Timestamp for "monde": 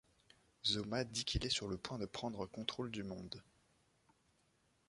3.03-3.39